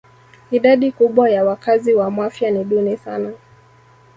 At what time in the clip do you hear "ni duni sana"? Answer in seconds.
2.51-3.33